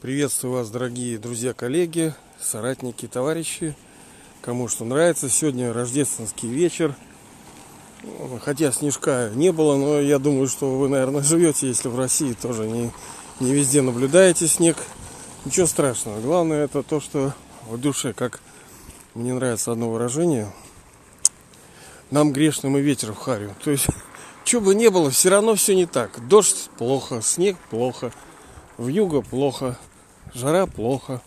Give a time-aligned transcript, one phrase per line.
[0.00, 3.74] Приветствую вас, дорогие друзья, коллеги, соратники, товарищи.
[4.42, 5.28] Кому что нравится.
[5.28, 6.94] Сегодня рождественский вечер.
[8.44, 12.68] Хотя снежка не было, но я думаю, что вы, наверное, живете, если в России тоже
[12.68, 12.92] не,
[13.40, 14.76] не везде наблюдаете снег.
[15.44, 16.20] Ничего страшного.
[16.20, 17.34] Главное это то, что
[17.68, 18.40] в душе, как
[19.14, 20.54] мне нравится одно выражение,
[22.12, 23.52] нам грешным и ветер в харю.
[23.64, 23.88] То есть,
[24.44, 26.28] что бы ни было, все равно все не так.
[26.28, 28.12] Дождь плохо, снег плохо,
[28.78, 29.76] в юго плохо,
[30.32, 31.20] жара плохо.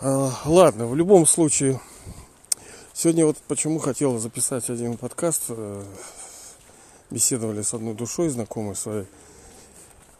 [0.00, 1.78] А, ладно, в любом случае,
[2.94, 5.42] сегодня вот почему хотел записать один подкаст.
[5.50, 5.84] Э,
[7.10, 9.04] беседовали с одной душой знакомой своей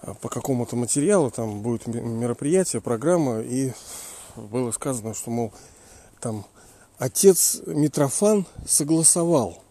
[0.03, 3.73] а, по какому-то материалу, там будет мероприятие, программа, и
[4.37, 5.53] было сказано, что, мол,
[6.21, 6.45] там
[6.99, 9.63] отец Митрофан согласовал.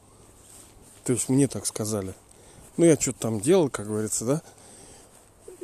[1.03, 2.15] То есть мне так сказали.
[2.77, 4.41] Ну, я что-то там делал, как говорится, да.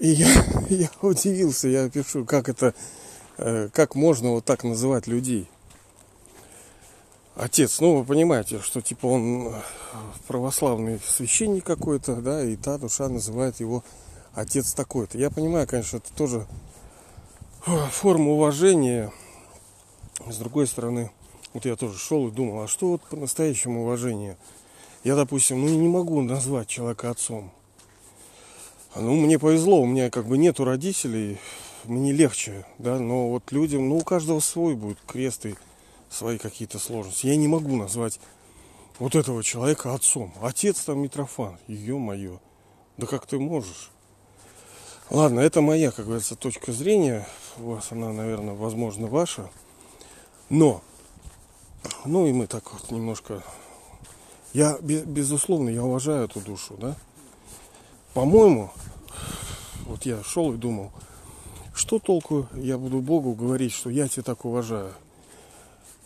[0.01, 0.27] И я,
[0.69, 2.73] я удивился, я пишу, как это,
[3.37, 5.47] э, как можно вот так называть людей.
[7.35, 9.61] Отец, ну вы понимаете, что типа он э,
[10.27, 13.83] православный священник какой-то, да, и та душа называет его
[14.33, 15.19] отец такой-то.
[15.19, 16.47] Я понимаю, конечно, это тоже
[17.67, 19.13] э, форма уважения.
[20.27, 21.11] С другой стороны,
[21.53, 24.35] вот я тоже шел и думал, а что вот по-настоящему уважение?
[25.03, 27.51] Я, допустим, ну не могу назвать человека отцом.
[28.95, 31.39] Ну, мне повезло, у меня как бы нету родителей,
[31.85, 35.55] мне легче, да, но вот людям, ну, у каждого свой будет крест и
[36.09, 37.27] свои какие-то сложности.
[37.27, 38.19] Я не могу назвать
[38.99, 40.33] вот этого человека отцом.
[40.41, 42.39] Отец там Митрофан, ее мое.
[42.97, 43.91] Да как ты можешь?
[45.09, 47.27] Ладно, это моя, как говорится, точка зрения.
[47.57, 49.49] У вас она, наверное, возможно, ваша.
[50.49, 50.81] Но,
[52.05, 53.41] ну и мы так вот немножко...
[54.53, 56.97] Я, безусловно, я уважаю эту душу, да?
[58.13, 58.71] По-моему,
[59.85, 60.91] вот я шел и думал,
[61.73, 64.91] что толку я буду Богу говорить, что я тебя так уважаю?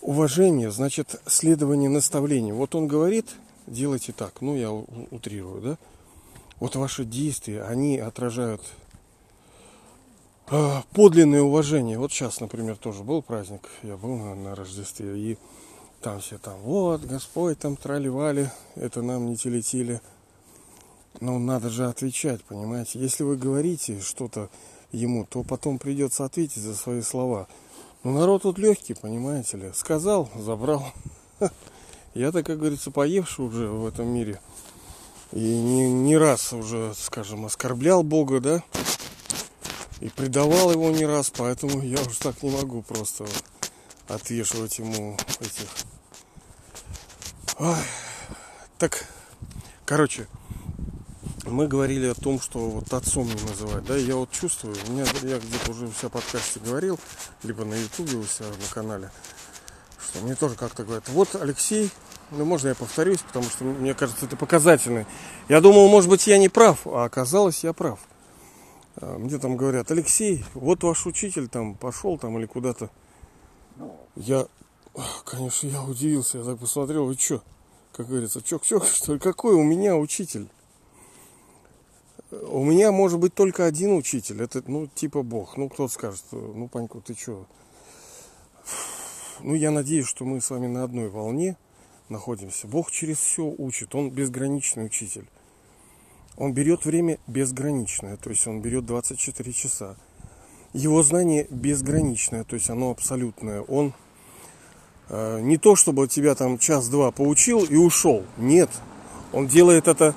[0.01, 2.55] Уважение значит следование наставлению.
[2.55, 3.35] Вот он говорит,
[3.65, 4.41] делайте так.
[4.41, 5.77] Ну, я утрирую, да?
[6.59, 8.61] Вот ваши действия, они отражают
[10.51, 11.97] э, подлинное уважение.
[11.97, 13.67] Вот сейчас, например, тоже был праздник.
[13.81, 15.17] Я был на, на Рождестве.
[15.17, 15.37] И
[16.01, 20.01] там все там, вот, Господь там тролливали, это нам не телетили.
[21.21, 22.99] Но надо же отвечать, понимаете?
[22.99, 24.49] Если вы говорите что-то
[24.91, 27.47] ему, то потом придется ответить за свои слова.
[28.03, 29.71] Ну, народ тут легкий, понимаете ли.
[29.73, 30.85] Сказал, забрал.
[32.13, 34.39] Я-то, как говорится, поевший уже в этом мире.
[35.31, 38.63] И не, не раз уже, скажем, оскорблял Бога, да?
[40.01, 43.25] И предавал его не раз, поэтому я уже так не могу просто
[44.07, 45.67] отвешивать ему этих...
[47.57, 47.75] Ой.
[48.77, 49.07] Так,
[49.85, 50.27] короче,
[51.45, 55.05] мы говорили о том, что вот отцом не называть, да, я вот чувствую, у меня,
[55.23, 56.99] я где-то уже все подкасте говорил,
[57.43, 59.11] либо на ютубе у себя на канале,
[59.99, 61.91] что мне тоже как-то говорят, вот Алексей,
[62.31, 65.05] ну можно я повторюсь, потому что мне кажется это показательно.
[65.47, 67.99] Я думал, может быть, я не прав, а оказалось, я прав.
[68.97, 72.89] А, мне там говорят, Алексей, вот ваш учитель там пошел там или куда-то.
[74.15, 74.47] Я,
[75.25, 77.43] конечно, я удивился, я так посмотрел, вы что,
[77.91, 80.47] как говорится, чок-чок, что ли, какой у меня учитель?
[82.43, 84.41] У меня может быть только один учитель.
[84.41, 85.57] Это, ну, типа Бог.
[85.57, 87.45] Ну, кто-то скажет, ну, Паньку, ты что?
[89.41, 91.57] Ну, я надеюсь, что мы с вами на одной волне
[92.09, 92.67] находимся.
[92.67, 93.95] Бог через все учит.
[93.95, 95.27] Он безграничный учитель.
[96.37, 99.95] Он берет время безграничное, то есть он берет 24 часа.
[100.73, 103.61] Его знание безграничное, то есть оно абсолютное.
[103.61, 103.93] Он
[105.07, 108.23] э, не то, чтобы тебя там час-два поучил и ушел.
[108.37, 108.69] Нет.
[109.31, 110.13] Он делает это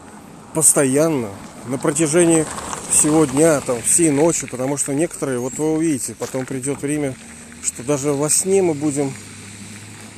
[0.54, 1.30] постоянно,
[1.66, 2.46] на протяжении
[2.90, 7.14] всего дня, там, всей ночи, потому что некоторые, вот вы увидите, потом придет время,
[7.62, 9.12] что даже во сне мы будем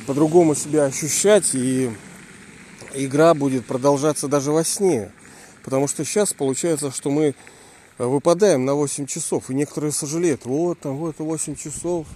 [0.07, 1.91] по-другому себя ощущать, и
[2.93, 5.11] игра будет продолжаться даже во сне.
[5.63, 7.35] Потому что сейчас получается, что мы
[7.97, 12.07] выпадаем на 8 часов, и некоторые сожалеют, вот там, вот 8 часов,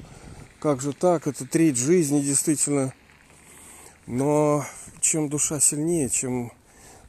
[0.60, 2.94] как же так, это треть жизни действительно.
[4.08, 4.66] Но
[5.02, 6.52] чем душа сильнее, чем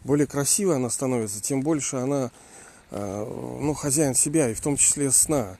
[0.06, 2.30] более красивой она становится, тем больше она
[2.90, 5.58] э, ну, хозяин себя, и в том числе сна.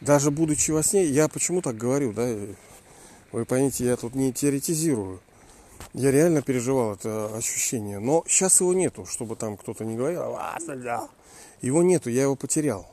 [0.00, 2.28] Даже будучи во сне, я почему так говорю, да,
[3.32, 5.20] вы поймите, я тут не теоретизирую.
[5.94, 7.98] Я реально переживал это ощущение.
[7.98, 10.36] Но сейчас его нету, чтобы там кто-то не говорил,
[10.76, 11.08] да.
[11.60, 12.86] Его нету, я его потерял.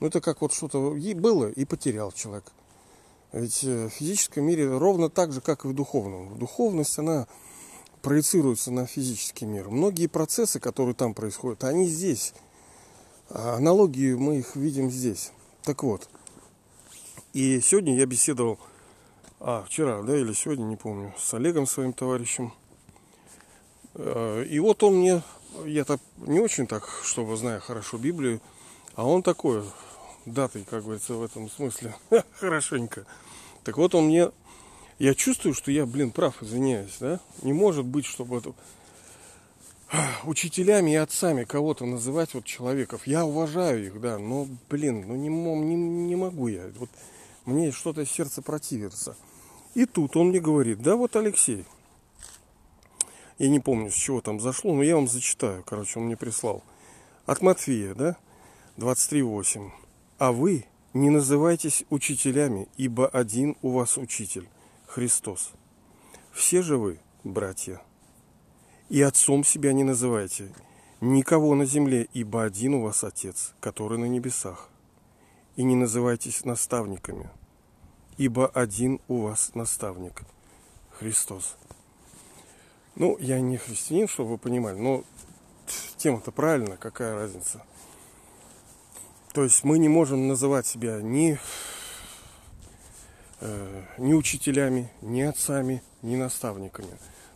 [0.00, 2.44] Ну, это как вот что-то было и потерял человек.
[3.32, 6.38] Ведь э, в физическом мире ровно так же, как и в духовном.
[6.38, 7.26] Духовность, она
[8.02, 9.68] проецируется на физический мир.
[9.68, 12.34] Многие процессы, которые там происходят, они здесь.
[13.30, 15.32] А аналогии мы их видим здесь.
[15.62, 16.08] Так вот,
[17.34, 18.58] И сегодня я беседовал,
[19.38, 22.54] а, вчера, да, или сегодня, не помню, с Олегом, своим товарищем.
[23.94, 25.22] Э, и вот он мне,
[25.66, 28.40] я-то не очень так, чтобы знаю хорошо Библию,
[28.94, 29.62] а он такой,
[30.24, 31.94] датой, как говорится, в этом смысле,
[32.40, 33.04] хорошенько.
[33.64, 34.30] Так вот он мне,
[34.98, 37.20] я чувствую, что я, блин, прав, извиняюсь, да?
[37.42, 38.52] Не может быть, чтобы это
[40.24, 43.06] учителями и отцами кого-то называть вот человеков.
[43.06, 46.70] Я уважаю их, да, но, блин, ну не, не, не могу я.
[46.78, 46.90] Вот
[47.44, 49.16] мне что-то сердце противится.
[49.74, 51.64] И тут он мне говорит, да вот Алексей,
[53.38, 56.62] я не помню, с чего там зашло, но я вам зачитаю, короче, он мне прислал.
[57.26, 58.16] От Матфея, да,
[58.76, 59.70] 23.8.
[60.18, 64.48] А вы не называйтесь учителями, ибо один у вас учитель,
[64.88, 65.52] Христос.
[66.32, 67.82] Все же вы, братья,
[68.88, 70.50] и отцом себя не называйте,
[71.02, 74.70] никого на земле, ибо один у вас Отец, который на небесах.
[75.56, 77.28] И не называйтесь наставниками,
[78.16, 80.22] ибо один у вас наставник,
[80.98, 81.56] Христос.
[82.94, 85.04] Ну, я не христианин, чтобы вы понимали, но
[85.98, 87.62] тема-то правильная, какая разница.
[89.34, 91.38] То есть мы не можем называть себя ни,
[93.98, 96.90] ни учителями, ни отцами, ни наставниками.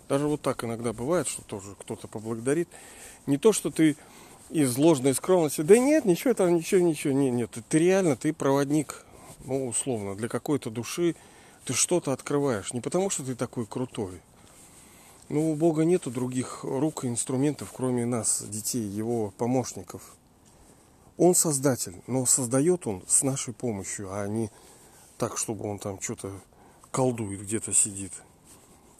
[0.08, 2.69] Даже вот так иногда бывает, что тоже кто-то поблагодарит.
[3.26, 3.96] Не то, что ты
[4.50, 7.64] из ложной скромности, да нет, ничего там, ничего, ничего, нет, нет.
[7.69, 9.04] Ты реально, ты проводник,
[9.44, 11.16] ну, условно, для какой-то души
[11.64, 12.72] ты что-то открываешь.
[12.72, 14.20] Не потому, что ты такой крутой.
[15.28, 20.16] Ну, у Бога нету других рук и инструментов, кроме нас, детей, его помощников.
[21.16, 24.50] Он создатель, но создает он с нашей помощью, а не
[25.22, 26.32] так, чтобы он там что-то
[26.90, 28.10] колдует, где-то сидит.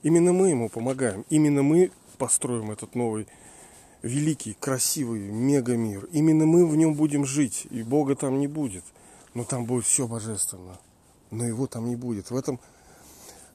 [0.05, 1.25] Именно мы ему помогаем.
[1.31, 3.27] Именно мы построим этот новый
[4.03, 6.05] великий, красивый мегамир.
[6.13, 7.67] Именно мы в нем будем жить.
[7.71, 8.85] И Бога там не будет.
[9.35, 10.79] Но там будет все божественно.
[11.33, 12.31] Но его там не будет.
[12.31, 12.61] В этом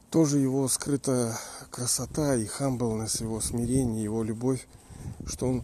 [0.10, 1.38] тоже его скрытая
[1.72, 4.68] красота и хамблнес, его смирение, его любовь,
[5.26, 5.64] что он,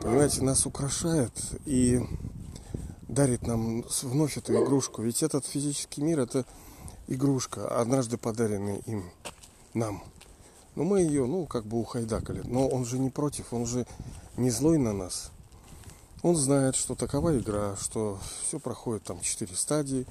[0.00, 1.34] понимаете, нас украшает
[1.66, 2.00] и
[3.10, 5.02] дарит нам вновь эту игрушку.
[5.02, 6.44] Ведь этот физический мир это
[7.08, 9.10] игрушка, однажды подаренный им
[9.74, 10.02] нам.
[10.76, 12.42] Но мы ее, ну, как бы ухайдакали.
[12.44, 13.86] Но он же не против, он же
[14.36, 15.30] не злой на нас.
[16.22, 20.06] Он знает, что такова игра, что все проходит там четыре стадии.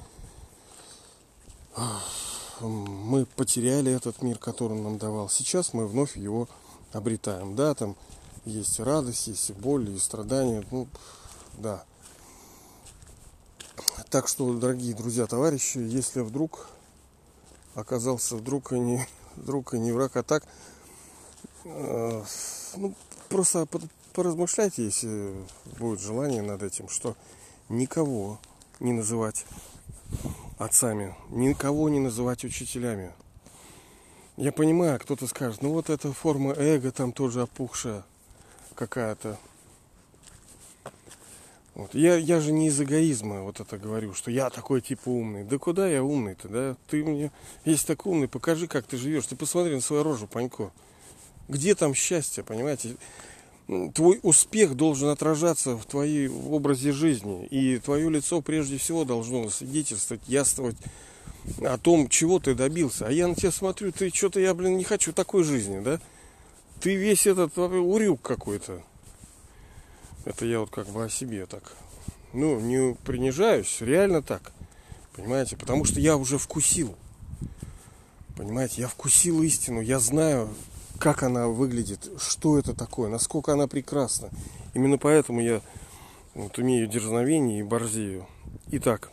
[2.59, 5.29] Мы потеряли этот мир, который он нам давал.
[5.29, 6.49] Сейчас мы вновь его
[6.91, 7.55] обретаем.
[7.55, 7.95] Да, там
[8.43, 10.65] есть радость, есть боль, и страдания.
[10.71, 10.87] Ну,
[11.57, 11.85] да.
[14.09, 16.67] Так что, дорогие друзья, товарищи, если вдруг
[17.75, 20.43] оказался вдруг и не друг и не враг, а так
[21.63, 22.23] э,
[22.75, 22.95] ну,
[23.29, 23.67] просто
[24.13, 25.35] поразмышляйте, если
[25.77, 27.15] будет желание над этим, что
[27.69, 28.39] никого
[28.79, 29.45] не называть
[30.57, 33.13] отцами, никого не называть учителями.
[34.37, 38.03] Я понимаю, кто-то скажет, ну вот эта форма эго там тоже опухшая
[38.73, 39.37] какая-то.
[41.79, 41.95] Вот.
[41.95, 45.45] Я, я же не из эгоизма вот это говорю, что я такой типа умный.
[45.45, 46.77] Да куда я умный-то, да?
[46.89, 47.31] Ты мне,
[47.63, 49.27] если так умный, покажи, как ты живешь.
[49.27, 50.71] Ты посмотри на свою рожу, Панько.
[51.47, 52.97] Где там счастье, понимаете?
[53.93, 57.45] Твой успех должен отражаться в твоей образе жизни.
[57.45, 60.75] И твое лицо прежде всего должно свидетельствовать, яствовать
[61.61, 63.07] о том, чего ты добился.
[63.07, 66.01] А я на тебя смотрю, ты что-то, я, блин, не хочу такой жизни, да?
[66.81, 68.83] Ты весь этот урюк какой-то.
[70.25, 71.75] Это я вот как бы о себе так.
[72.33, 74.51] Ну, не принижаюсь, реально так.
[75.15, 75.57] Понимаете?
[75.57, 76.95] Потому что я уже вкусил.
[78.37, 80.49] Понимаете, я вкусил истину, я знаю,
[80.99, 84.29] как она выглядит, что это такое, насколько она прекрасна.
[84.73, 85.61] Именно поэтому я
[86.35, 88.27] вот, имею дерзновение и борзею.
[88.67, 89.11] Итак,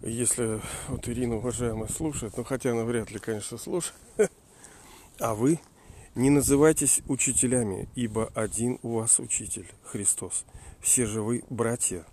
[0.00, 3.96] если вот Ирина, уважаемая, слушает, ну хотя она вряд ли, конечно, слушает,
[5.18, 5.58] а вы
[6.16, 10.46] не называйтесь учителями, ибо один у вас учитель, Христос.
[10.80, 12.04] Все же вы братья.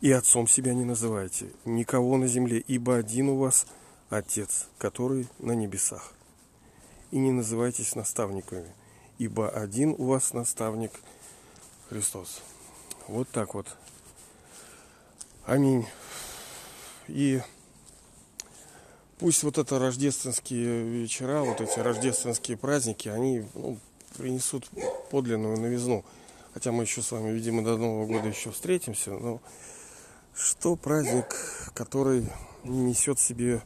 [0.00, 3.66] И отцом себя не называйте, никого на земле, ибо один у вас
[4.10, 6.12] Отец, который на небесах.
[7.12, 8.74] И не называйтесь наставниками,
[9.18, 10.90] ибо один у вас наставник
[11.88, 12.42] Христос.
[13.06, 13.68] Вот так вот.
[15.46, 15.86] Аминь.
[17.06, 17.40] И
[19.18, 23.78] пусть вот это рождественские вечера, вот эти рождественские праздники, они ну,
[24.16, 24.68] принесут
[25.10, 26.04] подлинную новизну.
[26.52, 29.40] Хотя мы еще с вами, видимо, до Нового года еще встретимся, но
[30.34, 31.26] что праздник,
[31.74, 32.28] который
[32.62, 33.62] не несет в себе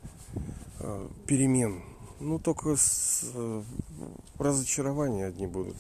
[0.81, 1.83] э, перемен?
[2.21, 3.63] Ну, только с, э,
[4.39, 5.77] разочарования одни будут.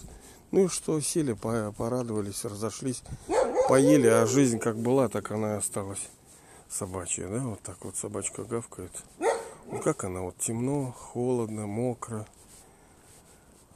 [0.50, 3.02] Ну и что, сели, порадовались, разошлись,
[3.68, 6.08] поели, а жизнь как была, так она и осталась.
[6.70, 8.92] собачья, да, вот так вот собачка гавкает.
[9.70, 12.26] Ну как она, вот темно, холодно, мокро.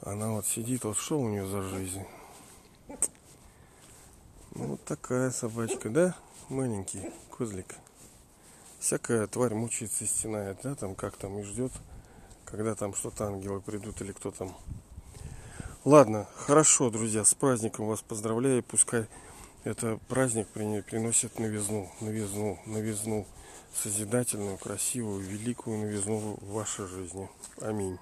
[0.00, 2.02] Она вот сидит, вот что у нее за жизнь?
[4.54, 6.16] Ну, вот такая собачка, да?
[6.48, 7.76] Маленький козлик.
[8.80, 11.72] Всякая тварь мучается, стенает, да, там как там и ждет,
[12.46, 14.56] когда там что-то ангелы придут или кто там.
[15.84, 18.62] Ладно, хорошо, друзья, с праздником вас поздравляю.
[18.62, 19.06] Пускай
[19.64, 23.26] это праздник приносит новизну, новизну, новизну,
[23.74, 27.28] созидательную, красивую, великую новизну в вашей жизни.
[27.60, 27.98] Аминь.